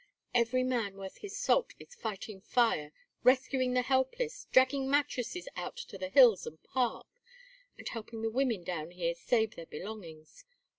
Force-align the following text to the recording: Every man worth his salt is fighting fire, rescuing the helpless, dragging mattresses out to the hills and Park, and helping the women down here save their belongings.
Every 0.33 0.63
man 0.63 0.97
worth 0.97 1.17
his 1.17 1.37
salt 1.37 1.75
is 1.77 1.93
fighting 1.93 2.41
fire, 2.41 2.91
rescuing 3.23 3.73
the 3.75 3.83
helpless, 3.83 4.47
dragging 4.51 4.89
mattresses 4.89 5.47
out 5.55 5.77
to 5.77 5.95
the 5.99 6.09
hills 6.09 6.47
and 6.47 6.57
Park, 6.63 7.05
and 7.77 7.87
helping 7.87 8.23
the 8.23 8.31
women 8.31 8.63
down 8.63 8.89
here 8.89 9.13
save 9.13 9.53
their 9.53 9.67
belongings. 9.67 10.43